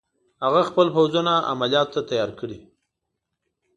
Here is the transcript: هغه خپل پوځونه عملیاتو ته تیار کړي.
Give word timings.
هغه 0.43 0.61
خپل 0.69 0.87
پوځونه 0.95 1.33
عملیاتو 1.51 1.91
ته 1.95 2.01
تیار 2.09 2.31
کړي. 2.39 2.57